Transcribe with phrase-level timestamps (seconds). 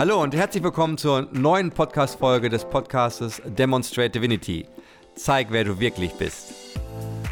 [0.00, 4.64] Hallo und herzlich willkommen zur neuen Podcast-Folge des Podcastes Demonstrate Divinity.
[5.14, 6.54] Zeig, wer du wirklich bist.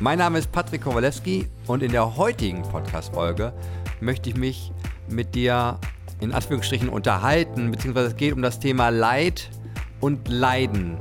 [0.01, 3.55] Mein Name ist Patrick Kowalewski und in der heutigen Podcast-Folge
[4.03, 4.71] möchte ich mich
[5.09, 5.79] mit dir
[6.21, 9.49] in Anführungsstrichen unterhalten, beziehungsweise es geht um das Thema Leid
[10.03, 10.99] und Leiden.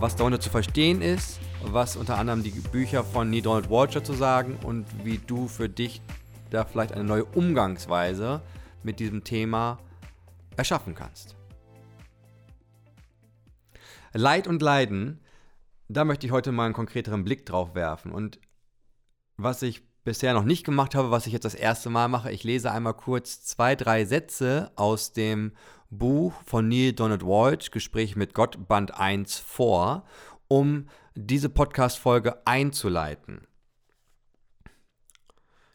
[0.00, 4.14] Was darunter zu verstehen ist, was unter anderem die Bücher von Neil Donald Walsh zu
[4.14, 6.02] sagen und wie du für dich
[6.50, 8.42] da vielleicht eine neue Umgangsweise
[8.82, 9.78] mit diesem Thema
[10.56, 11.36] erschaffen kannst.
[14.12, 15.20] Leid und Leiden,
[15.88, 18.12] da möchte ich heute mal einen konkreteren Blick drauf werfen.
[18.12, 18.38] Und
[19.36, 22.44] was ich bisher noch nicht gemacht habe, was ich jetzt das erste Mal mache, ich
[22.44, 25.52] lese einmal kurz zwei, drei Sätze aus dem
[25.90, 30.04] Buch von Neil Donald Walsh, Gespräch mit Gott, Band 1 vor,
[30.48, 33.46] um diese Podcast-Folge einzuleiten.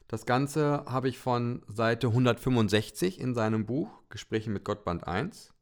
[0.09, 5.54] Das Ganze habe ich von Seite 165 in seinem Buch Gespräche mit Gott Band 1.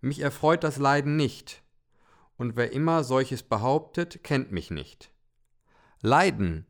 [0.00, 1.62] Mich erfreut das Leiden nicht,
[2.36, 5.12] und wer immer solches behauptet, kennt mich nicht.
[6.00, 6.66] Leiden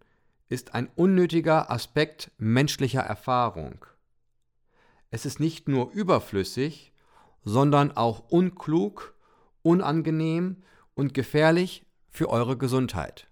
[0.50, 3.86] ist ein unnötiger Aspekt menschlicher Erfahrung.
[5.10, 6.92] Es ist nicht nur überflüssig,
[7.42, 9.14] sondern auch unklug,
[9.62, 13.29] unangenehm und gefährlich für eure Gesundheit.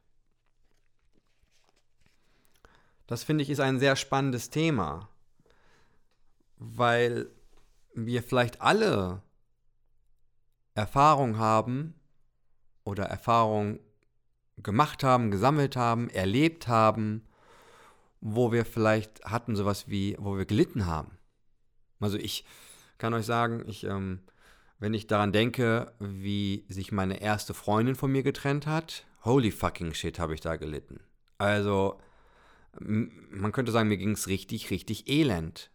[3.08, 5.08] Das finde ich ist ein sehr spannendes Thema,
[6.58, 7.30] weil
[7.94, 9.22] wir vielleicht alle
[10.74, 11.94] Erfahrung haben
[12.84, 13.80] oder Erfahrung
[14.58, 17.24] gemacht haben, gesammelt haben, erlebt haben,
[18.20, 21.16] wo wir vielleicht hatten sowas wie, wo wir gelitten haben.
[22.00, 22.44] Also ich
[22.98, 24.20] kann euch sagen, ich, ähm,
[24.80, 29.94] wenn ich daran denke, wie sich meine erste Freundin von mir getrennt hat, holy fucking
[29.94, 31.00] shit, habe ich da gelitten.
[31.38, 31.98] Also
[32.80, 35.70] man könnte sagen, mir ging es richtig, richtig elend.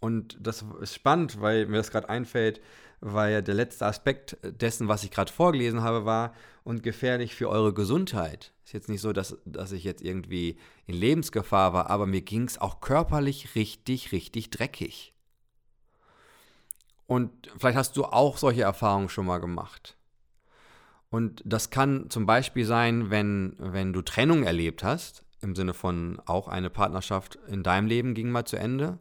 [0.00, 2.60] Und das ist spannend, weil mir das gerade einfällt,
[3.00, 6.34] weil der letzte Aspekt dessen, was ich gerade vorgelesen habe, war
[6.64, 8.52] und gefährlich für eure Gesundheit.
[8.64, 12.44] Ist jetzt nicht so, dass, dass ich jetzt irgendwie in Lebensgefahr war, aber mir ging
[12.44, 15.14] es auch körperlich richtig, richtig dreckig.
[17.06, 19.96] Und vielleicht hast du auch solche Erfahrungen schon mal gemacht.
[21.10, 26.20] Und das kann zum Beispiel sein, wenn, wenn du Trennung erlebt hast, im Sinne von
[26.26, 28.98] auch eine Partnerschaft in deinem Leben ging mal zu Ende.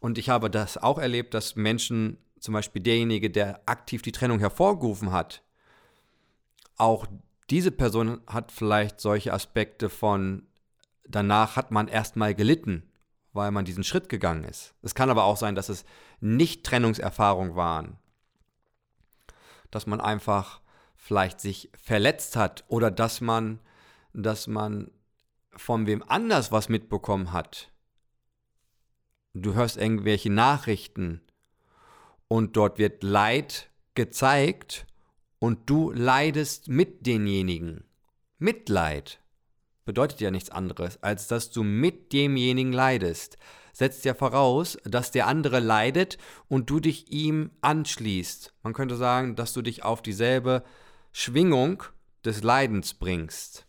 [0.00, 4.40] Und ich habe das auch erlebt, dass Menschen, zum Beispiel derjenige, der aktiv die Trennung
[4.40, 5.42] hervorgerufen hat,
[6.76, 7.06] auch
[7.50, 10.46] diese Person hat vielleicht solche Aspekte von,
[11.06, 12.82] danach hat man erstmal gelitten,
[13.32, 14.74] weil man diesen Schritt gegangen ist.
[14.82, 15.84] Es kann aber auch sein, dass es
[16.20, 17.98] nicht Trennungserfahrungen waren.
[19.70, 20.60] Dass man einfach
[20.96, 23.60] vielleicht sich verletzt hat oder dass man,
[24.12, 24.90] dass man
[25.54, 27.70] von wem anders was mitbekommen hat,
[29.34, 31.20] du hörst irgendwelche Nachrichten
[32.28, 34.86] und dort wird Leid gezeigt
[35.38, 37.84] und du leidest mit denjenigen.
[38.38, 39.20] Mitleid
[39.84, 43.38] bedeutet ja nichts anderes, als dass du mit demjenigen leidest.
[43.72, 48.54] Setzt ja voraus, dass der andere leidet und du dich ihm anschließt.
[48.62, 50.62] Man könnte sagen, dass du dich auf dieselbe
[51.10, 51.82] Schwingung
[52.24, 53.66] des Leidens bringst.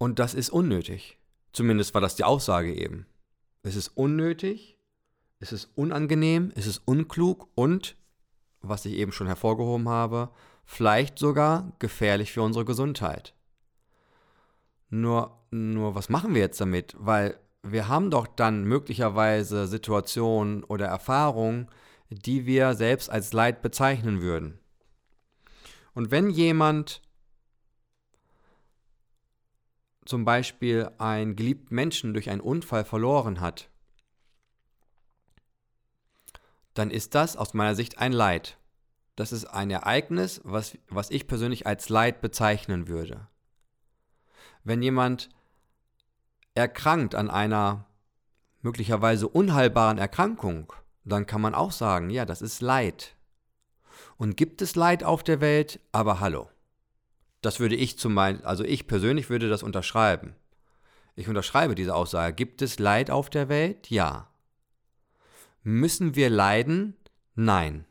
[0.00, 1.18] Und das ist unnötig.
[1.52, 3.04] Zumindest war das die Aussage eben.
[3.62, 4.78] Es ist unnötig,
[5.40, 7.96] es ist unangenehm, es ist unklug und,
[8.62, 10.30] was ich eben schon hervorgehoben habe,
[10.64, 13.34] vielleicht sogar gefährlich für unsere Gesundheit.
[14.88, 16.96] Nur, nur was machen wir jetzt damit?
[16.98, 21.68] Weil wir haben doch dann möglicherweise Situationen oder Erfahrungen,
[22.08, 24.60] die wir selbst als Leid bezeichnen würden.
[25.92, 27.02] Und wenn jemand
[30.04, 33.68] zum Beispiel einen geliebten Menschen durch einen Unfall verloren hat,
[36.74, 38.58] dann ist das aus meiner Sicht ein Leid.
[39.16, 43.26] Das ist ein Ereignis, was, was ich persönlich als Leid bezeichnen würde.
[44.64, 45.28] Wenn jemand
[46.54, 47.86] erkrankt an einer
[48.62, 50.72] möglicherweise unheilbaren Erkrankung,
[51.04, 53.16] dann kann man auch sagen, ja, das ist Leid.
[54.16, 55.80] Und gibt es Leid auf der Welt?
[55.92, 56.48] Aber hallo.
[57.40, 60.34] Das würde ich zum Beispiel, also ich persönlich würde das unterschreiben.
[61.16, 62.34] Ich unterschreibe diese Aussage.
[62.34, 63.90] Gibt es Leid auf der Welt?
[63.90, 64.28] Ja.
[65.62, 66.96] Müssen wir leiden?
[67.34, 67.86] Nein.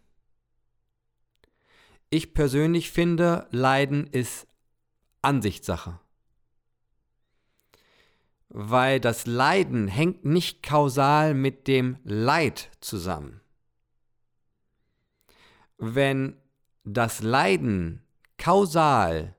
[2.09, 4.47] Ich persönlich finde, Leiden ist
[5.21, 5.99] Ansichtssache.
[8.49, 13.41] Weil das Leiden hängt nicht kausal mit dem Leid zusammen.
[15.77, 16.35] Wenn
[16.83, 18.01] das Leiden
[18.37, 19.35] kausal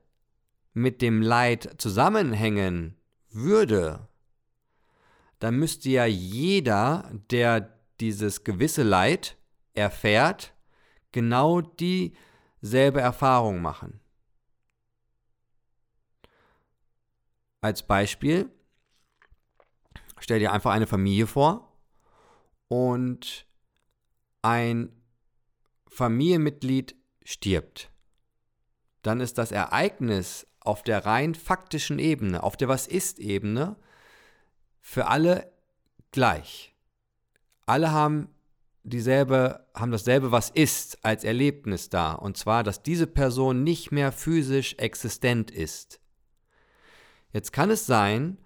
[0.73, 2.97] mit dem Leid zusammenhängen
[3.29, 4.07] würde,
[5.39, 9.37] dann müsste ja jeder, der dieses gewisse Leid
[9.73, 10.53] erfährt,
[11.11, 13.99] genau dieselbe Erfahrung machen.
[17.61, 18.49] Als Beispiel,
[20.19, 21.77] stell dir einfach eine Familie vor
[22.67, 23.45] und
[24.41, 24.91] ein
[25.87, 27.91] Familienmitglied stirbt.
[29.01, 33.75] Dann ist das Ereignis auf der rein faktischen Ebene, auf der Was-Ist-Ebene,
[34.79, 35.51] für alle
[36.11, 36.75] gleich.
[37.65, 38.29] Alle haben
[38.83, 42.13] dieselbe, haben dasselbe Was ist als Erlebnis da.
[42.13, 45.99] Und zwar, dass diese Person nicht mehr physisch existent ist.
[47.31, 48.37] Jetzt kann es sein,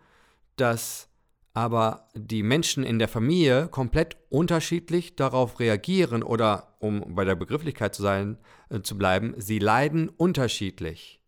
[0.57, 1.09] dass
[1.53, 7.95] aber die Menschen in der Familie komplett unterschiedlich darauf reagieren oder, um bei der Begrifflichkeit
[7.95, 8.37] zu, sein,
[8.69, 11.21] äh, zu bleiben, sie leiden unterschiedlich.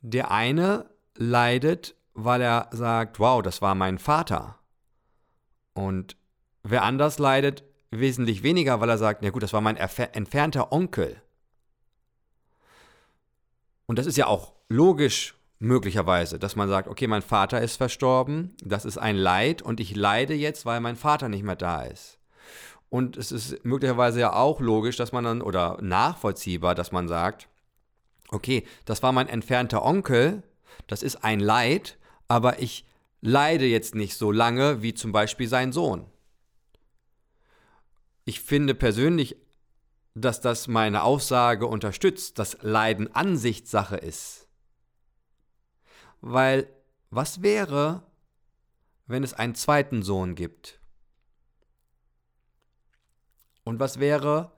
[0.00, 4.58] Der eine leidet, weil er sagt, wow, das war mein Vater.
[5.74, 6.16] Und
[6.62, 11.20] wer anders leidet, wesentlich weniger, weil er sagt, ja gut, das war mein entfernter Onkel.
[13.86, 18.54] Und das ist ja auch logisch möglicherweise, dass man sagt, okay, mein Vater ist verstorben,
[18.62, 22.18] das ist ein Leid und ich leide jetzt, weil mein Vater nicht mehr da ist.
[22.88, 27.48] Und es ist möglicherweise ja auch logisch, dass man dann, oder nachvollziehbar, dass man sagt,
[28.30, 30.42] okay, das war mein entfernter Onkel,
[30.86, 32.84] das ist ein Leid, aber ich
[33.20, 36.06] leide jetzt nicht so lange wie zum Beispiel sein Sohn.
[38.24, 39.36] Ich finde persönlich,
[40.14, 44.48] dass das meine Aussage unterstützt, dass Leiden Ansichtssache ist.
[46.20, 46.68] Weil
[47.10, 48.02] was wäre,
[49.06, 50.80] wenn es einen zweiten Sohn gibt?
[53.62, 54.52] Und was wäre,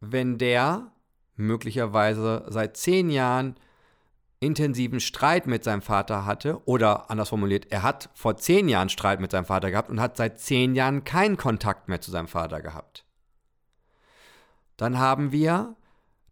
[0.00, 0.92] wenn der
[1.36, 3.56] möglicherweise seit zehn Jahren
[4.40, 9.20] intensiven Streit mit seinem Vater hatte oder anders formuliert, er hat vor zehn Jahren Streit
[9.20, 12.60] mit seinem Vater gehabt und hat seit zehn Jahren keinen Kontakt mehr zu seinem Vater
[12.60, 13.04] gehabt.
[14.76, 15.76] Dann haben wir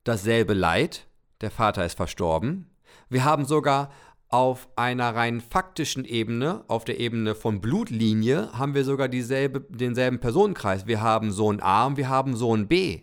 [0.05, 1.07] dasselbe Leid,
[1.41, 2.71] der Vater ist verstorben.
[3.09, 3.91] Wir haben sogar
[4.29, 10.21] auf einer rein faktischen Ebene, auf der Ebene von Blutlinie, haben wir sogar dieselbe, denselben
[10.21, 10.87] Personenkreis.
[10.87, 13.03] Wir haben Sohn A und wir haben Sohn B.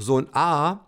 [0.00, 0.86] Sohn A,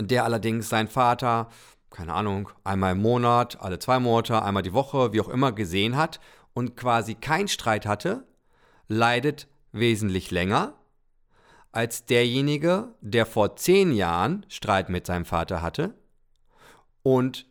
[0.00, 1.48] der allerdings seinen Vater
[1.90, 5.96] keine Ahnung, einmal im Monat, alle zwei Monate, einmal die Woche, wie auch immer gesehen
[5.96, 6.20] hat
[6.54, 8.24] und quasi keinen Streit hatte,
[8.88, 10.74] leidet wesentlich länger
[11.72, 15.94] als derjenige, der vor zehn Jahren Streit mit seinem Vater hatte
[17.02, 17.46] und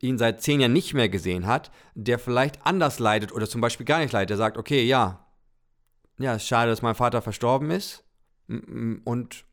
[0.00, 3.86] ihn seit zehn Jahren nicht mehr gesehen hat, der vielleicht anders leidet oder zum Beispiel
[3.86, 4.30] gar nicht leidet.
[4.30, 5.26] Der sagt, okay, ja,
[6.18, 8.04] ja, ist schade, dass mein Vater verstorben ist
[9.04, 9.44] und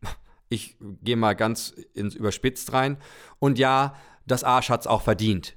[0.50, 2.98] ich gehe mal ganz ins Überspitzt rein
[3.40, 3.96] und ja,
[4.26, 5.56] das Arsch hat es auch verdient.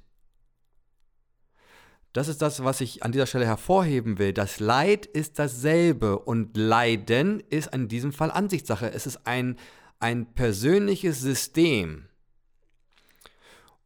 [2.12, 4.32] Das ist das, was ich an dieser Stelle hervorheben will.
[4.32, 8.90] Das Leid ist dasselbe und Leiden ist in diesem Fall Ansichtssache.
[8.90, 9.56] Es ist ein,
[10.00, 12.08] ein persönliches System.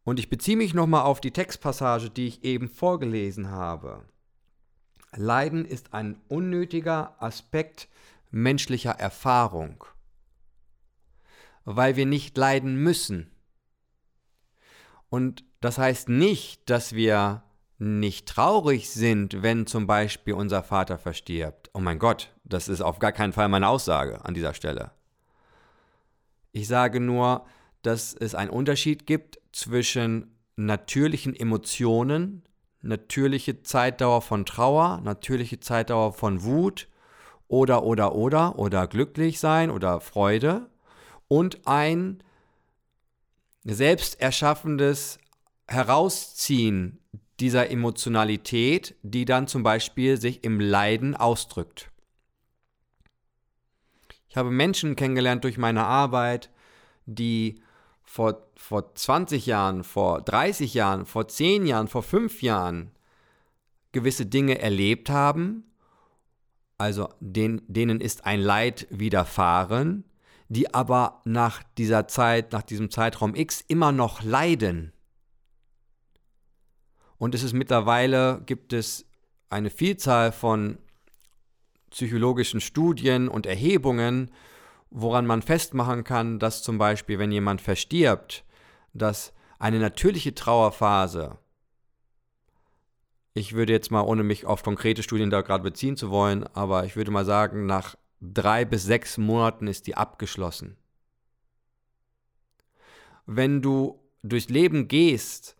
[0.03, 4.03] Und ich beziehe mich nochmal auf die Textpassage, die ich eben vorgelesen habe.
[5.15, 7.87] Leiden ist ein unnötiger Aspekt
[8.31, 9.85] menschlicher Erfahrung,
[11.65, 13.31] weil wir nicht leiden müssen.
[15.09, 17.43] Und das heißt nicht, dass wir
[17.77, 21.69] nicht traurig sind, wenn zum Beispiel unser Vater verstirbt.
[21.73, 24.91] Oh mein Gott, das ist auf gar keinen Fall meine Aussage an dieser Stelle.
[26.51, 27.45] Ich sage nur,
[27.81, 32.43] dass es einen Unterschied gibt zwischen natürlichen Emotionen,
[32.81, 36.87] natürliche Zeitdauer von Trauer, natürliche Zeitdauer von Wut
[37.47, 40.69] oder oder oder oder glücklich sein oder Freude
[41.33, 42.21] und ein
[43.63, 45.17] selbst erschaffendes
[45.67, 46.99] Herausziehen
[47.39, 51.89] dieser Emotionalität, die dann zum Beispiel sich im Leiden ausdrückt.
[54.29, 56.51] Ich habe Menschen kennengelernt durch meine Arbeit,
[57.07, 57.63] die
[58.03, 62.91] vor, vor 20 Jahren, vor 30 Jahren, vor 10 Jahren, vor 5 Jahren
[63.91, 65.63] gewisse Dinge erlebt haben,
[66.77, 70.03] also den, denen ist ein Leid widerfahren,
[70.49, 74.91] die aber nach dieser Zeit, nach diesem Zeitraum X immer noch leiden.
[77.17, 79.05] Und es ist mittlerweile, gibt es
[79.49, 80.77] eine Vielzahl von
[81.89, 84.31] psychologischen Studien und Erhebungen,
[84.89, 88.43] woran man festmachen kann, dass zum Beispiel, wenn jemand verstirbt,
[88.93, 91.37] dass eine natürliche Trauerphase,
[93.33, 96.85] ich würde jetzt mal, ohne mich auf konkrete Studien da gerade beziehen zu wollen, aber
[96.85, 100.77] ich würde mal sagen, nach drei bis sechs Monaten ist die abgeschlossen.
[103.25, 105.57] Wenn du durchs Leben gehst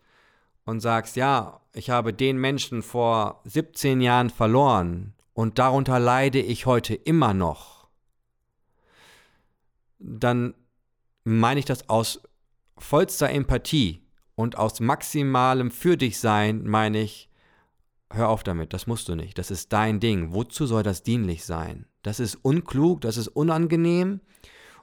[0.64, 6.66] und sagst, ja, ich habe den Menschen vor 17 Jahren verloren und darunter leide ich
[6.66, 7.88] heute immer noch,
[9.98, 10.54] dann
[11.24, 12.22] meine ich das aus
[12.78, 14.02] vollster Empathie
[14.34, 17.28] und aus maximalem Für dich sein, meine ich,
[18.10, 20.32] hör auf damit, das musst du nicht, das ist dein Ding.
[20.32, 21.86] Wozu soll das dienlich sein?
[22.04, 24.20] Das ist unklug, das ist unangenehm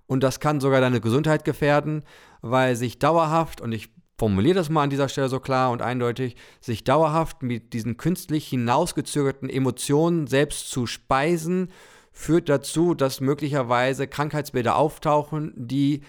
[0.07, 2.03] und das kann sogar deine Gesundheit gefährden,
[2.41, 6.35] weil sich dauerhaft, und ich formuliere das mal an dieser Stelle so klar und eindeutig,
[6.59, 11.71] sich dauerhaft mit diesen künstlich hinausgezögerten Emotionen selbst zu speisen,
[12.11, 16.01] führt dazu, dass möglicherweise Krankheitsbilder auftauchen, die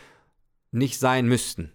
[0.70, 1.72] nicht sein müssten.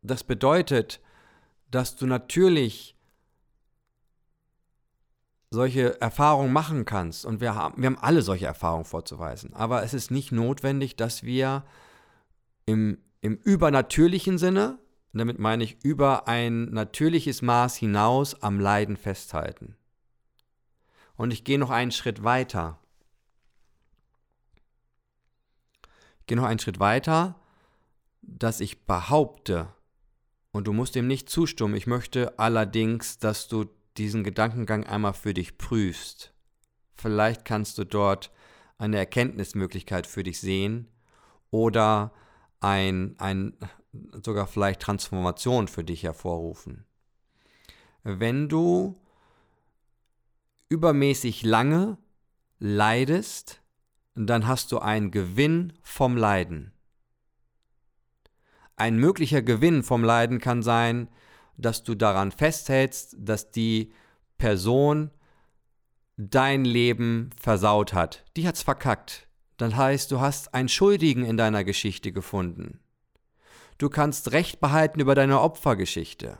[0.00, 1.02] Das bedeutet,
[1.70, 2.93] dass du natürlich
[5.54, 7.24] solche Erfahrungen machen kannst.
[7.24, 9.54] Und wir haben, wir haben alle solche Erfahrungen vorzuweisen.
[9.54, 11.64] Aber es ist nicht notwendig, dass wir
[12.66, 14.78] im, im übernatürlichen Sinne,
[15.12, 19.76] damit meine ich über ein natürliches Maß hinaus, am Leiden festhalten.
[21.16, 22.78] Und ich gehe noch einen Schritt weiter.
[26.20, 27.36] Ich gehe noch einen Schritt weiter,
[28.22, 29.68] dass ich behaupte,
[30.52, 31.74] und du musst dem nicht zustimmen.
[31.74, 33.66] Ich möchte allerdings, dass du
[33.96, 36.32] diesen Gedankengang einmal für dich prüfst.
[36.96, 38.30] Vielleicht kannst du dort
[38.78, 40.88] eine Erkenntnismöglichkeit für dich sehen
[41.50, 42.12] oder
[42.60, 43.56] ein, ein
[44.22, 46.84] sogar vielleicht Transformation für dich hervorrufen.
[48.02, 49.00] Wenn du
[50.68, 51.98] übermäßig lange
[52.58, 53.62] leidest,
[54.14, 56.72] dann hast du einen Gewinn vom Leiden.
[58.76, 61.08] Ein möglicher Gewinn vom Leiden kann sein,
[61.56, 63.92] dass du daran festhältst, dass die
[64.38, 65.10] Person
[66.16, 68.24] dein Leben versaut hat.
[68.36, 69.26] Die hat's verkackt.
[69.56, 72.80] Das heißt, du hast einen Schuldigen in deiner Geschichte gefunden.
[73.78, 76.38] Du kannst Recht behalten über deine Opfergeschichte.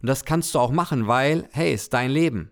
[0.00, 2.50] Und das kannst du auch machen, weil, hey, ist dein Leben.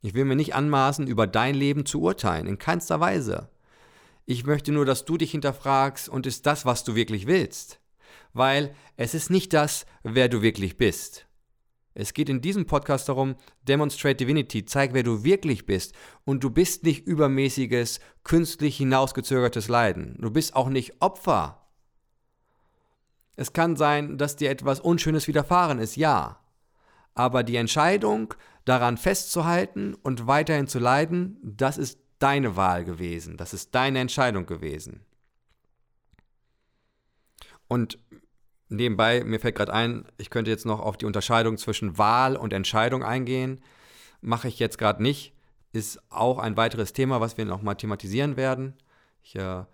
[0.00, 3.50] Ich will mir nicht anmaßen, über dein Leben zu urteilen, in keinster Weise.
[4.26, 7.80] Ich möchte nur, dass du dich hinterfragst und ist das, was du wirklich willst.
[8.34, 11.26] Weil es ist nicht das, wer du wirklich bist.
[11.94, 15.94] Es geht in diesem Podcast darum, Demonstrate Divinity, zeig, wer du wirklich bist.
[16.24, 20.18] Und du bist nicht übermäßiges, künstlich hinausgezögertes Leiden.
[20.20, 21.64] Du bist auch nicht Opfer.
[23.36, 26.40] Es kann sein, dass dir etwas Unschönes widerfahren ist, ja.
[27.14, 33.52] Aber die Entscheidung, daran festzuhalten und weiterhin zu leiden, das ist deine Wahl gewesen, das
[33.52, 35.00] ist deine Entscheidung gewesen.
[37.68, 37.98] Und
[38.68, 42.52] nebenbei, mir fällt gerade ein, ich könnte jetzt noch auf die Unterscheidung zwischen Wahl und
[42.52, 43.62] Entscheidung eingehen.
[44.20, 45.34] Mache ich jetzt gerade nicht.
[45.72, 48.74] Ist auch ein weiteres Thema, was wir nochmal thematisieren werden.
[49.22, 49.64] Ich äh,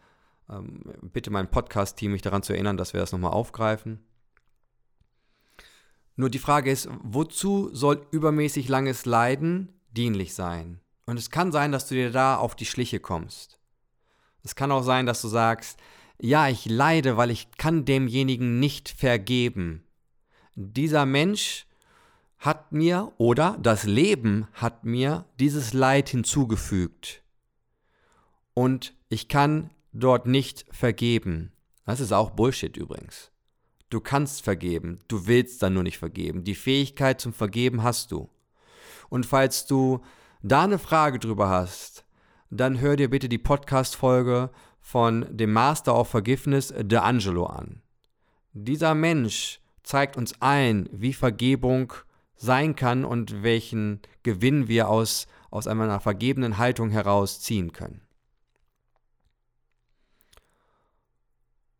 [0.50, 4.00] ähm, bitte mein Podcast-Team, mich daran zu erinnern, dass wir das nochmal aufgreifen.
[6.16, 10.80] Nur die Frage ist, wozu soll übermäßig langes Leiden dienlich sein?
[11.06, 13.58] Und es kann sein, dass du dir da auf die Schliche kommst.
[14.42, 15.78] Es kann auch sein, dass du sagst,
[16.20, 19.84] ja, ich leide, weil ich kann demjenigen nicht vergeben.
[20.54, 21.66] Dieser Mensch
[22.38, 27.22] hat mir oder das Leben hat mir dieses Leid hinzugefügt.
[28.54, 31.52] Und ich kann dort nicht vergeben.
[31.84, 33.30] Das ist auch Bullshit übrigens.
[33.90, 36.44] Du kannst vergeben, du willst dann nur nicht vergeben.
[36.44, 38.30] Die Fähigkeit zum Vergeben hast du.
[39.08, 40.00] Und falls du
[40.42, 42.04] da eine Frage drüber hast,
[42.50, 44.50] dann hör dir bitte die Podcast-Folge
[44.80, 47.82] von dem Master of Forgiveness, D'Angelo, an.
[48.52, 51.92] Dieser Mensch zeigt uns allen, wie Vergebung
[52.36, 58.00] sein kann und welchen Gewinn wir aus, aus einer vergebenen Haltung heraus ziehen können.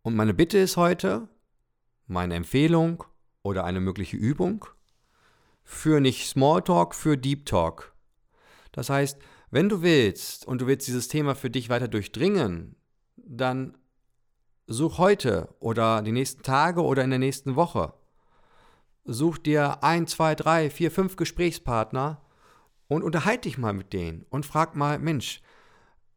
[0.02, 1.28] Und meine Bitte ist heute,
[2.06, 3.04] meine Empfehlung
[3.42, 4.66] oder eine mögliche Übung,
[5.62, 7.94] für nicht Smalltalk, für Deep Talk.
[8.72, 9.18] Das heißt,
[9.50, 12.76] wenn du willst und du willst dieses Thema für dich weiter durchdringen,
[13.26, 13.76] dann
[14.66, 17.92] such heute oder die nächsten Tage oder in der nächsten Woche.
[19.04, 22.20] Such dir ein, zwei, drei, vier, fünf Gesprächspartner
[22.86, 25.42] und unterhalte dich mal mit denen und frag mal, Mensch,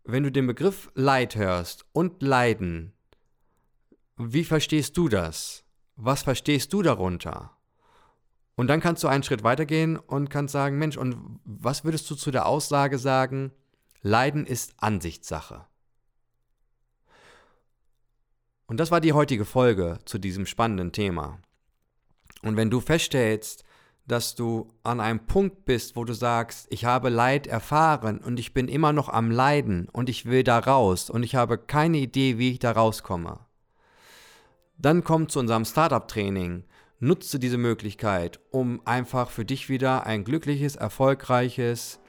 [0.03, 2.93] wenn du den Begriff Leid hörst und Leiden,
[4.17, 5.63] wie verstehst du das?
[5.95, 7.57] Was verstehst du darunter?
[8.55, 12.15] Und dann kannst du einen Schritt weitergehen und kannst sagen, Mensch, und was würdest du
[12.15, 13.51] zu der Aussage sagen,
[14.01, 15.65] Leiden ist Ansichtssache?
[18.67, 21.39] Und das war die heutige Folge zu diesem spannenden Thema.
[22.41, 23.63] Und wenn du feststellst,
[24.05, 28.53] dass du an einem Punkt bist, wo du sagst, ich habe Leid erfahren und ich
[28.53, 32.38] bin immer noch am Leiden und ich will da raus und ich habe keine Idee,
[32.38, 33.39] wie ich da rauskomme,
[34.77, 36.65] dann komm zu unserem Startup-Training.
[37.00, 42.00] Nutze diese Möglichkeit, um einfach für dich wieder ein glückliches, erfolgreiches,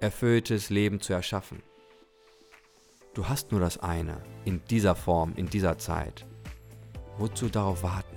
[0.00, 1.62] erfülltes Leben zu erschaffen.
[3.14, 6.26] Du hast nur das eine, in dieser Form, in dieser Zeit.
[7.16, 8.16] Wozu darauf warten?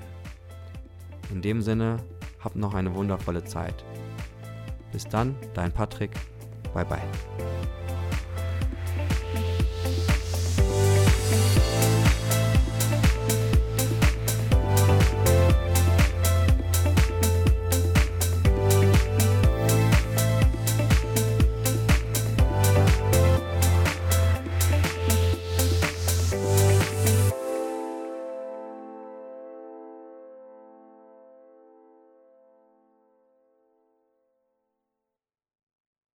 [1.30, 1.98] In dem Sinne,
[2.39, 3.86] hab noch eine wundervolle Zeit.
[4.92, 6.12] Bis dann, dein Patrick.
[6.74, 7.87] Bye bye.